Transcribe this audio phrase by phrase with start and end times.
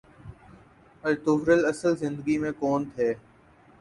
[1.03, 3.13] Ertugrul اصل زندگی میں کون تھے